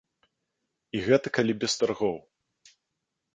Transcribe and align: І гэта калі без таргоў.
І 0.99 1.01
гэта 1.07 1.27
калі 1.39 1.53
без 1.65 1.73
таргоў. 1.83 2.17